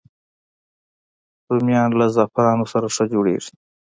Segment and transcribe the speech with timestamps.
[1.53, 3.53] رومیان له زعفرانو سره ښه جوړېږي